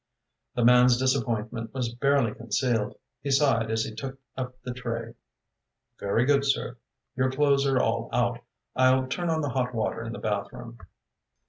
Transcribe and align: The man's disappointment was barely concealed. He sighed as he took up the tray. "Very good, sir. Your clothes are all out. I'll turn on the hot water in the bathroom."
The 0.55 0.65
man's 0.65 0.97
disappointment 0.97 1.75
was 1.75 1.93
barely 1.93 2.33
concealed. 2.33 2.97
He 3.21 3.29
sighed 3.29 3.69
as 3.69 3.83
he 3.83 3.93
took 3.93 4.17
up 4.35 4.59
the 4.63 4.73
tray. 4.73 5.13
"Very 5.99 6.25
good, 6.25 6.43
sir. 6.43 6.77
Your 7.15 7.31
clothes 7.31 7.67
are 7.67 7.79
all 7.79 8.09
out. 8.11 8.39
I'll 8.75 9.05
turn 9.05 9.29
on 9.29 9.41
the 9.41 9.49
hot 9.49 9.75
water 9.75 10.03
in 10.03 10.11
the 10.13 10.17
bathroom." 10.17 10.79